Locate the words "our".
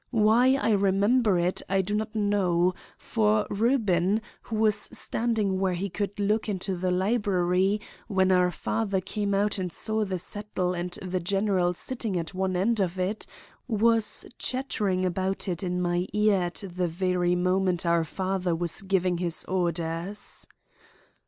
8.31-8.49, 17.85-18.03